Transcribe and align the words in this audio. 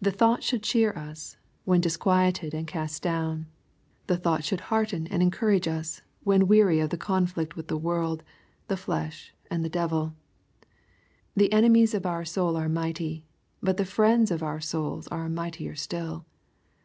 The 0.00 0.12
thought 0.12 0.44
should 0.44 0.62
cheer 0.62 0.92
us, 0.92 1.36
when 1.64 1.80
disquieted 1.80 2.54
and 2.54 2.64
cast 2.64 3.02
down. 3.02 3.46
The 4.06 4.16
thought 4.16 4.44
should 4.44 4.60
hearten 4.70 5.08
and 5.08 5.20
encourage 5.20 5.66
us, 5.66 6.00
when 6.22 6.46
weary 6.46 6.78
of 6.78 6.90
the 6.90 6.96
conflict 6.96 7.56
with 7.56 7.66
the 7.66 7.76
world, 7.76 8.22
the 8.68 8.76
flesh, 8.76 9.34
and 9.50 9.64
the 9.64 9.68
deviL 9.68 10.14
The 11.34 11.52
enemies 11.52 11.92
of 11.92 12.06
our 12.06 12.24
souls 12.24 12.54
are 12.54 12.68
mighty, 12.68 13.24
but 13.60 13.78
the 13.78 13.84
Friends 13.84 14.30
of 14.30 14.44
our 14.44 14.60
souls 14.60 15.08
are 15.08 15.28
mightier 15.28 15.74
still. 15.74 16.24